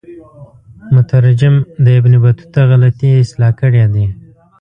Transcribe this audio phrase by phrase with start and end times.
[0.93, 4.07] مترجم د ابن بطوطه غلطی اصلاح کړي دي.